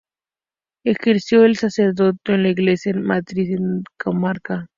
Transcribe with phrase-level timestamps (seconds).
[0.83, 4.67] Ejerció el sacerdocio en la iglesia matriz de Catamarca.